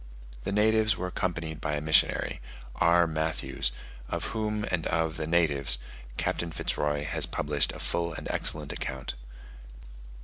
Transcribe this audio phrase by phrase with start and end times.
[0.45, 2.41] The natives were accompanied by a missionary,
[2.77, 3.05] R.
[3.05, 3.71] Matthews;
[4.09, 5.77] of whom and of the natives,
[6.17, 9.13] Captain Fitz Roy has published a full and excellent account.